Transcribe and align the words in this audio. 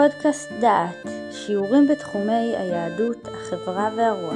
פודקאסט 0.00 0.48
דעת, 0.60 1.06
שיעורים 1.32 1.88
בתחומי 1.88 2.56
היהדות, 2.56 3.28
החברה 3.28 3.90
והרוח. 3.96 4.34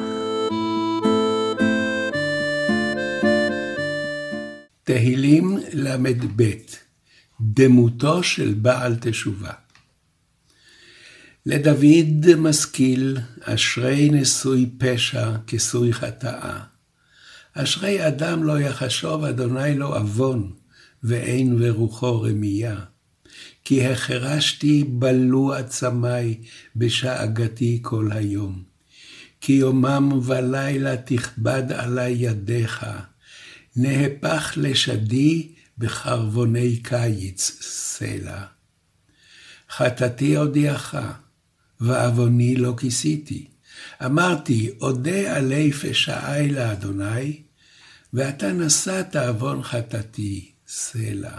תהילים 4.85 5.59
ל"ב 5.73 6.43
דמותו 7.41 8.23
של 8.23 8.55
בעל 8.55 8.97
תשובה 9.01 9.53
לדוד 11.47 12.37
משכיל, 12.37 13.19
אשרי 13.41 14.11
נשוי 14.13 14.71
פשע 14.79 15.31
כסוי 15.47 15.93
חטאה. 15.93 16.61
אשרי 17.55 18.07
אדם 18.07 18.45
לא 18.45 18.61
יחשוב 18.61 19.25
אדוני 19.25 19.75
לו 19.75 19.95
עוון, 19.95 20.53
ואין 21.03 21.59
ברוחו 21.59 22.23
רמייה. 22.23 22.94
כי 23.65 23.87
החרשתי 23.87 24.85
בלו 24.89 25.55
עצמי 25.55 26.39
בשאגתי 26.77 27.79
כל 27.83 28.09
היום. 28.13 28.63
כי 29.41 29.53
יומם 29.53 30.21
ולילה 30.25 30.97
תכבד 30.97 31.73
עלי 31.73 32.11
ידיך, 32.11 32.87
נהפך 33.77 34.53
לשדי 34.57 35.49
בחרבוני 35.79 36.77
קיץ 36.77 37.59
סלע. 37.61 38.45
חטאתי 39.71 40.37
הודיעך, 40.37 40.97
ועווני 41.81 42.57
לא 42.57 42.75
כיסיתי. 42.79 43.47
אמרתי, 44.05 44.71
אודה 44.81 45.37
עלי 45.37 45.73
פשעי 45.73 46.51
לאדוני, 46.51 47.43
ואתה 48.13 48.53
נשאת 48.53 49.17
עוון 49.17 49.63
חטאתי, 49.63 50.53
סלע. 50.69 51.39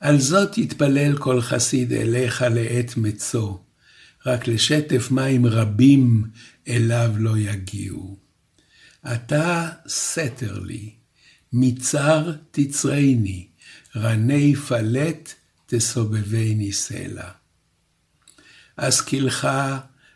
על 0.00 0.18
זאת 0.18 0.58
יתפלל 0.58 1.16
כל 1.18 1.40
חסיד 1.40 1.92
אליך 1.92 2.42
לעת 2.42 2.96
מצוא, 2.96 3.56
רק 4.26 4.48
לשטף 4.48 5.10
מים 5.10 5.46
רבים 5.46 6.24
אליו 6.68 7.12
לא 7.16 7.38
יגיעו. 7.38 8.16
אתה 9.12 9.68
סתר 9.88 10.58
לי, 10.58 10.90
מצר 11.52 12.32
תצרני, 12.50 13.46
רני 13.96 14.54
פלט 14.54 15.34
תסובבני 15.66 16.72
סלע. 16.72 17.30
השכילך 18.78 19.48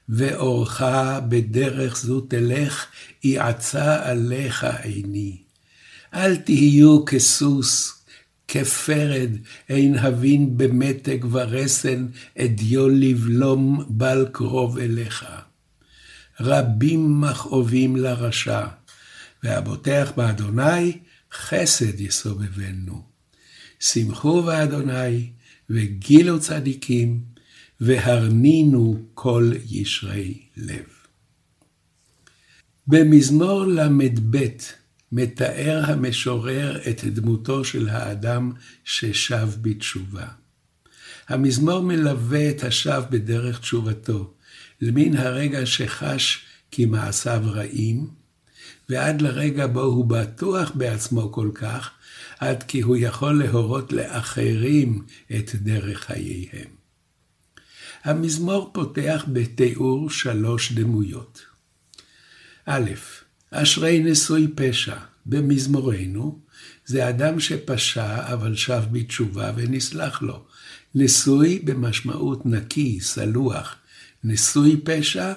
ואורך 0.08 0.82
בדרך 1.28 1.96
זו 1.96 2.20
תלך, 2.20 2.86
יעצה 3.24 4.10
עליך 4.10 4.66
עיני. 4.82 5.36
אל 6.14 6.36
תהיו 6.36 7.04
כסוס, 7.04 7.93
כפרד, 8.48 9.30
אין 9.68 9.98
הבין 9.98 10.56
במתג 10.56 11.18
ורסן, 11.30 12.06
אדיו 12.38 12.88
לבלום 12.88 13.84
בל 13.88 14.26
קרוב 14.32 14.78
אליך. 14.78 15.26
רבים 16.40 17.20
מכאובים 17.20 17.96
לרשע, 17.96 18.66
והבוטח 19.42 20.12
באדוני, 20.16 20.98
חסד 21.32 22.00
יסובבנו. 22.00 23.02
שמחו 23.80 24.42
באדוני, 24.42 25.30
וגילו 25.70 26.40
צדיקים, 26.40 27.20
והרנינו 27.80 29.02
כל 29.14 29.52
ישרי 29.70 30.38
לב. 30.56 30.84
במזמור 32.86 33.66
ל"ב 33.66 34.38
מתאר 35.16 35.82
המשורר 35.86 36.80
את 36.90 37.04
דמותו 37.04 37.64
של 37.64 37.88
האדם 37.88 38.52
ששב 38.84 39.48
בתשובה. 39.62 40.26
המזמור 41.28 41.80
מלווה 41.80 42.50
את 42.50 42.64
השב 42.64 43.02
בדרך 43.10 43.60
תשובתו, 43.60 44.34
למן 44.80 45.16
הרגע 45.16 45.66
שחש 45.66 46.44
כי 46.70 46.86
מעשיו 46.86 47.40
רעים, 47.44 48.10
ועד 48.88 49.22
לרגע 49.22 49.66
בו 49.66 49.82
הוא 49.82 50.04
בטוח 50.04 50.72
בעצמו 50.74 51.32
כל 51.32 51.50
כך, 51.54 51.90
עד 52.38 52.62
כי 52.62 52.80
הוא 52.80 52.96
יכול 52.96 53.44
להורות 53.44 53.92
לאחרים 53.92 55.04
את 55.36 55.54
דרך 55.54 56.00
חייהם. 56.00 56.70
המזמור 58.04 58.70
פותח 58.74 59.24
בתיאור 59.32 60.10
שלוש 60.10 60.72
דמויות. 60.72 61.42
א', 62.66 62.90
אשרי 63.62 64.00
נשוי 64.00 64.48
פשע, 64.54 64.96
במזמורנו, 65.26 66.38
זה 66.86 67.08
אדם 67.08 67.40
שפשע 67.40 68.32
אבל 68.32 68.54
שב 68.54 68.82
בתשובה 68.92 69.52
ונסלח 69.56 70.22
לו. 70.22 70.44
נשוי 70.94 71.58
במשמעות 71.58 72.46
נקי, 72.46 73.00
סלוח. 73.00 73.76
נשוי 74.24 74.80
פשע, 74.84 75.32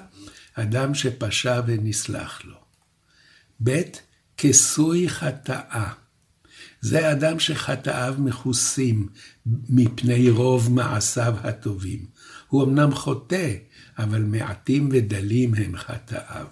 אדם 0.54 0.94
שפשע 0.94 1.60
ונסלח 1.66 2.40
לו. 2.44 2.56
ב', 3.64 3.82
כסוי 4.36 5.08
חטאה. 5.08 5.92
זה 6.80 7.12
אדם 7.12 7.40
שחטאיו 7.40 8.14
מכוסים 8.18 9.08
מפני 9.68 10.30
רוב 10.30 10.72
מעשיו 10.72 11.34
הטובים. 11.42 12.06
הוא 12.48 12.64
אמנם 12.64 12.94
חוטא, 12.94 13.54
אבל 13.98 14.22
מעטים 14.22 14.88
ודלים 14.92 15.54
הם 15.54 15.76
חטאיו. 15.76 16.46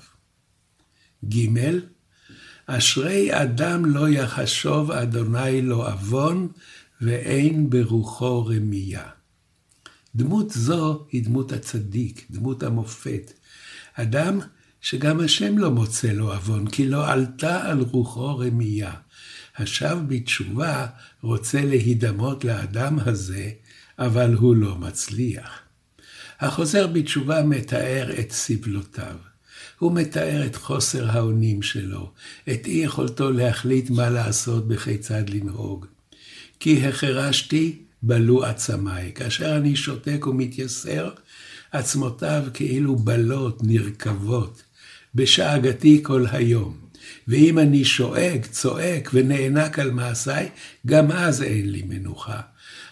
ג. 1.24 1.48
אשרי 2.66 3.42
אדם 3.42 3.84
לא 3.84 4.08
יחשוב 4.08 4.90
אדוני 4.90 5.62
לא 5.62 5.88
עוון, 5.92 6.48
ואין 7.00 7.70
ברוחו 7.70 8.46
רמייה. 8.46 9.08
דמות 10.16 10.50
זו 10.50 11.06
היא 11.12 11.24
דמות 11.24 11.52
הצדיק, 11.52 12.26
דמות 12.30 12.62
המופת. 12.62 13.32
אדם 13.94 14.38
שגם 14.80 15.20
השם 15.20 15.58
לא 15.58 15.70
מוצא 15.70 16.08
לו 16.08 16.32
עוון, 16.32 16.66
כי 16.66 16.88
לא 16.88 17.10
עלתה 17.10 17.70
על 17.70 17.80
רוחו 17.80 18.38
רמייה. 18.38 18.94
השב 19.56 19.98
בתשובה 20.08 20.86
רוצה 21.22 21.64
להידמות 21.64 22.44
לאדם 22.44 22.98
הזה, 23.06 23.50
אבל 23.98 24.34
הוא 24.34 24.56
לא 24.56 24.76
מצליח. 24.76 25.50
החוזר 26.40 26.86
בתשובה 26.86 27.42
מתאר 27.42 28.10
את 28.20 28.32
סבלותיו. 28.32 29.16
הוא 29.78 29.92
מתאר 29.92 30.46
את 30.46 30.56
חוסר 30.56 31.10
האונים 31.10 31.62
שלו, 31.62 32.12
את 32.52 32.66
אי 32.66 32.72
יכולתו 32.72 33.30
להחליט 33.30 33.90
מה 33.90 34.10
לעשות 34.10 34.64
וכיצד 34.68 35.28
לנהוג. 35.28 35.86
כי 36.60 36.86
החרשתי 36.86 37.78
בלו 38.02 38.44
עצמיי. 38.44 39.12
כאשר 39.14 39.56
אני 39.56 39.76
שותק 39.76 40.26
ומתייסר, 40.26 41.10
עצמותיו 41.72 42.42
כאילו 42.54 42.96
בלות 42.96 43.58
נרקבות, 43.62 44.62
בשאגתי 45.14 46.00
כל 46.02 46.24
היום. 46.32 46.78
ואם 47.28 47.58
אני 47.58 47.84
שואג, 47.84 48.46
צועק 48.50 49.10
ונאנק 49.12 49.78
על 49.78 49.90
מעשיי, 49.90 50.48
גם 50.86 51.10
אז 51.12 51.42
אין 51.42 51.70
לי 51.70 51.82
מנוחה. 51.82 52.40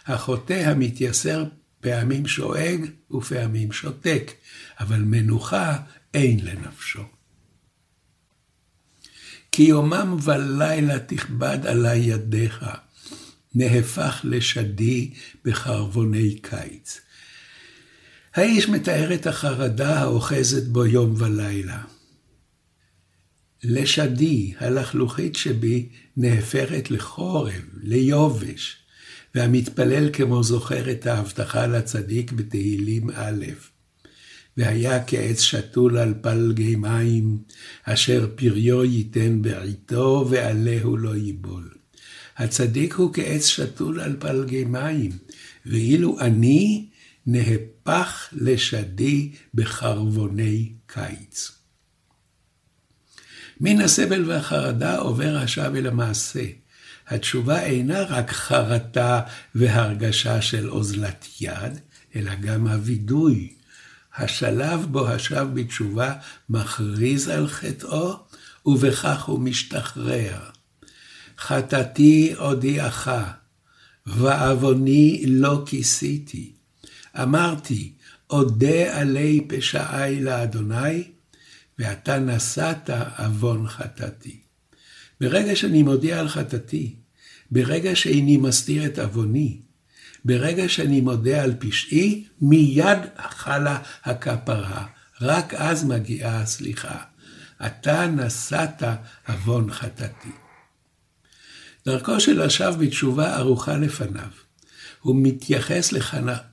החוטא 0.07 0.53
המתייסר 0.53 1.45
פעמים 1.81 2.27
שואג 2.27 2.87
ופעמים 3.11 3.73
שותק, 3.73 4.33
אבל 4.81 4.99
מנוחה 4.99 5.77
אין 6.15 6.39
לנפשו. 6.43 7.03
כי 9.53 9.63
יומם 9.63 10.17
ולילה 10.23 10.99
תכבד 10.99 11.59
עלי 11.67 11.97
ידיך, 11.97 12.65
נהפך 13.55 14.21
לשדי 14.25 15.11
בחרבוני 15.45 16.39
קיץ. 16.39 17.01
האיש 18.35 18.69
מתאר 18.69 19.15
את 19.15 19.27
החרדה 19.27 19.99
האוחזת 20.01 20.67
בו 20.67 20.87
יום 20.87 21.15
ולילה. 21.19 21.83
לשדי, 23.65 24.55
הלחלוכית 24.59 25.37
שבי, 25.37 25.89
נהפכת 26.17 26.91
לחורב, 26.91 27.63
ליובש, 27.83 28.77
והמתפלל 29.35 30.11
כמו 30.13 30.43
זוכר 30.43 30.91
את 30.91 31.07
ההבטחה 31.07 31.67
לצדיק 31.67 32.33
בתהילים 32.33 33.11
א', 33.11 33.45
והיה 34.57 35.05
כעץ 35.05 35.41
שתול 35.41 35.99
על 35.99 36.15
פלגי 36.21 36.77
מים, 36.77 37.39
אשר 37.85 38.29
פריו 38.35 38.85
ייתן 38.85 39.43
בעיתו, 39.43 40.27
ועלהו 40.31 40.97
לא 40.97 41.17
ייבול. 41.17 41.71
הצדיק 42.37 42.95
הוא 42.95 43.15
כעץ 43.15 43.47
שתול 43.47 44.01
על 44.01 44.17
פלגי 44.19 44.65
מים, 44.65 45.11
ואילו 45.67 46.21
אני 46.21 46.87
נהפך 47.27 48.29
לשדי 48.33 49.33
בחרבוני 49.55 50.73
קיץ. 50.87 51.51
מן 53.61 53.81
הסבל 53.81 54.31
והחרדה 54.31 54.97
עובר 54.97 55.37
השב 55.37 55.73
אל 55.77 55.87
המעשה. 55.87 56.45
התשובה 57.09 57.63
אינה 57.63 58.03
רק 58.03 58.31
חרטה 58.31 59.21
והרגשה 59.55 60.43
של 60.43 60.71
אוזלת 60.71 61.27
יד, 61.41 61.79
אלא 62.17 62.35
גם 62.35 62.67
הווידוי, 62.67 63.55
השלב 64.17 64.87
בו 64.91 65.09
השב 65.09 65.47
בתשובה 65.55 66.15
מכריז 66.49 67.29
על 67.29 67.49
חטאו, 67.49 68.17
ובכך 68.67 69.25
הוא 69.25 69.41
משתחרר. 69.41 70.39
חטאתי 71.39 72.35
הודיעך, 72.39 73.11
ועווני 74.07 75.25
לא 75.27 75.63
כיסיתי. 75.67 76.53
אמרתי, 77.23 77.93
אודה 78.31 79.01
עלי 79.01 79.47
פשעי 79.49 80.21
לאדוני, 80.21 81.03
ואתה 81.79 82.19
נשאת 82.19 82.91
עוון 83.19 83.69
חטאתי. 83.69 84.41
ברגע 85.21 85.57
שאני 85.57 85.83
מודיע 85.83 86.21
על 86.21 86.29
חטאתי, 86.29 86.95
ברגע 87.51 87.97
שאיני 87.97 88.37
מסתיר 88.37 88.87
את 88.87 88.99
עווני, 88.99 89.61
ברגע 90.25 90.69
שאני 90.69 91.01
מודה 91.01 91.43
על 91.43 91.55
פשעי, 91.59 92.25
מיד 92.41 92.99
חלה 93.29 93.79
הכפרה. 94.05 94.87
רק 95.21 95.55
אז 95.55 95.85
מגיעה 95.85 96.41
הסליחה. 96.41 96.99
אתה 97.67 98.07
נשאת 98.07 98.83
עוון 99.29 99.73
חטאתי. 99.73 100.31
דרכו 101.87 102.21
של 102.21 102.43
השב 102.43 102.75
בתשובה 102.79 103.37
ארוכה 103.37 103.77
לפניו. 103.77 104.29
הוא 105.01 105.17
מתייחס 105.23 105.93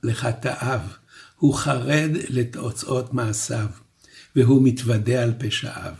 לחטאיו, 0.02 0.80
הוא 1.36 1.54
חרד 1.54 2.10
לתוצאות 2.28 3.14
מעשיו, 3.14 3.66
והוא 4.36 4.62
מתוודה 4.64 5.22
על 5.22 5.32
פשעיו. 5.38 5.94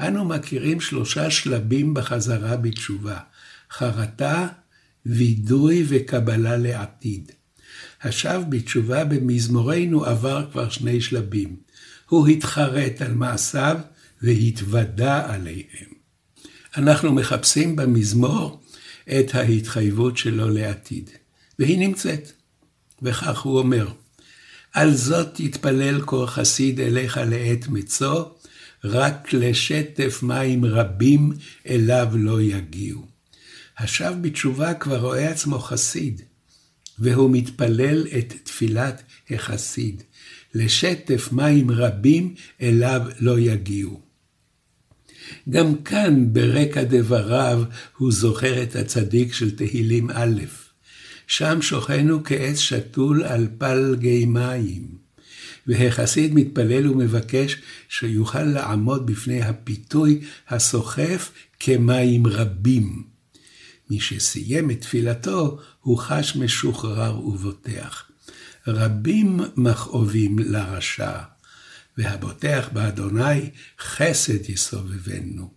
אנו 0.00 0.24
מכירים 0.24 0.80
שלושה 0.80 1.30
שלבים 1.30 1.94
בחזרה 1.94 2.56
בתשובה, 2.56 3.18
חרטה, 3.70 4.48
וידוי 5.06 5.84
וקבלה 5.88 6.56
לעתיד. 6.56 7.32
השב 8.02 8.42
בתשובה 8.48 9.04
במזמורנו 9.04 10.04
עבר 10.04 10.46
כבר 10.52 10.68
שני 10.68 11.00
שלבים. 11.00 11.56
הוא 12.08 12.28
התחרט 12.28 13.02
על 13.02 13.14
מעשיו 13.14 13.78
והתוודה 14.22 15.34
עליהם. 15.34 15.94
אנחנו 16.76 17.12
מחפשים 17.12 17.76
במזמור 17.76 18.62
את 19.18 19.34
ההתחייבות 19.34 20.16
שלו 20.16 20.50
לעתיד, 20.50 21.10
והיא 21.58 21.78
נמצאת. 21.78 22.32
וכך 23.02 23.40
הוא 23.40 23.58
אומר, 23.58 23.88
על 24.72 24.94
זאת 24.94 25.28
תתפלל 25.34 26.00
כה 26.06 26.26
חסיד 26.26 26.80
אליך 26.80 27.16
לעת 27.16 27.68
מצוא, 27.68 28.24
רק 28.84 29.32
לשטף 29.32 30.22
מים 30.22 30.64
רבים 30.64 31.32
אליו 31.68 32.08
לא 32.14 32.40
יגיעו. 32.40 33.13
השב 33.78 34.14
בתשובה 34.20 34.74
כבר 34.74 35.00
רואה 35.00 35.30
עצמו 35.30 35.58
חסיד, 35.58 36.22
והוא 36.98 37.30
מתפלל 37.30 38.06
את 38.18 38.34
תפילת 38.44 39.02
החסיד, 39.30 40.02
לשטף 40.54 41.32
מים 41.32 41.70
רבים 41.70 42.34
אליו 42.62 43.02
לא 43.20 43.38
יגיעו. 43.38 44.00
גם 45.50 45.74
כאן 45.76 46.32
ברקע 46.32 46.82
דבריו 46.82 47.62
הוא 47.96 48.12
זוכר 48.12 48.62
את 48.62 48.76
הצדיק 48.76 49.32
של 49.32 49.56
תהילים 49.56 50.10
א', 50.10 50.40
שם 51.26 51.62
שוכנו 51.62 52.24
כעץ 52.24 52.58
שתול 52.58 53.22
על 53.22 53.48
פלגי 53.58 54.24
מים. 54.24 55.04
והחסיד 55.66 56.34
מתפלל 56.34 56.88
ומבקש 56.88 57.56
שיוכל 57.88 58.42
לעמוד 58.42 59.06
בפני 59.06 59.42
הפיתוי 59.42 60.20
הסוחף 60.48 61.32
כמים 61.60 62.26
רבים. 62.26 63.13
מי 63.90 64.00
שסיים 64.00 64.70
את 64.70 64.80
תפילתו, 64.80 65.58
הוא 65.80 65.98
חש 65.98 66.36
משוחרר 66.36 67.26
ובוטח. 67.26 68.10
רבים 68.66 69.40
מכאובים 69.56 70.38
לרשע, 70.38 71.18
והבוטח 71.98 72.68
באדוני 72.72 73.50
חסד 73.80 74.50
יסובבנו. 74.50 75.50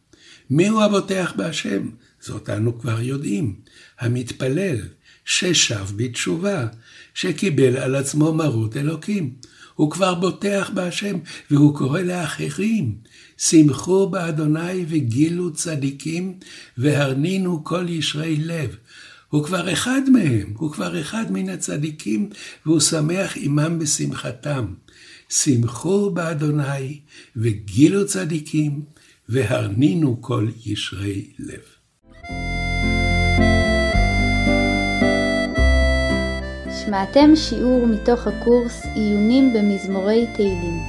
מיהו 0.49 0.81
הבוטח 0.81 1.33
בהשם? 1.35 1.89
זאת 2.21 2.49
אנו 2.49 2.79
כבר 2.79 3.01
יודעים. 3.01 3.55
המתפלל, 3.99 4.77
ששב 5.25 5.85
בתשובה, 5.95 6.67
שקיבל 7.13 7.77
על 7.77 7.95
עצמו 7.95 8.33
מרות 8.33 8.77
אלוקים. 8.77 9.35
הוא 9.75 9.91
כבר 9.91 10.15
בוטח 10.15 10.71
בהשם, 10.73 11.17
והוא 11.51 11.77
קורא 11.77 12.01
לאחרים, 12.01 12.95
שמחו 13.37 14.09
באדוני 14.09 14.85
וגילו 14.87 15.53
צדיקים, 15.53 16.33
והרנינו 16.77 17.63
כל 17.63 17.85
ישרי 17.89 18.35
לב. 18.35 18.75
הוא 19.29 19.43
כבר 19.43 19.73
אחד 19.73 20.01
מהם, 20.11 20.53
הוא 20.57 20.71
כבר 20.71 21.01
אחד 21.01 21.25
מן 21.29 21.49
הצדיקים, 21.49 22.29
והוא 22.65 22.79
שמח 22.79 23.37
עמם 23.37 23.79
בשמחתם. 23.79 24.65
שמחו 25.29 26.09
באדוני 26.09 26.99
וגילו 27.35 28.05
צדיקים, 28.05 28.81
והרנינו 29.29 30.21
כל 30.21 30.47
ישרי 30.65 31.27
לב. 31.39 31.61
שמעתם 36.85 37.35
שיעור 37.35 37.87
מתוך 37.87 38.27
הקורס 38.27 38.85
עיונים 38.95 39.53
במזמורי 39.53 40.25
תהילים, 40.35 40.79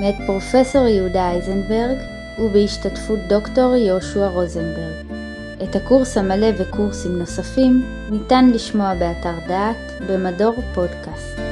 מאת 0.00 0.14
פרופסור 0.26 0.88
יהודה 0.88 1.30
אייזנברג 1.30 1.96
ובהשתתפות 2.38 3.18
דוקטור 3.28 3.76
יהושע 3.76 4.26
רוזנברג. 4.26 5.06
את 5.62 5.76
הקורס 5.76 6.16
המלא 6.16 6.46
וקורסים 6.58 7.18
נוספים 7.18 7.82
ניתן 8.10 8.50
לשמוע 8.54 8.94
באתר 8.94 9.38
דעת 9.48 10.00
במדור 10.08 10.54
פודקאסט. 10.74 11.49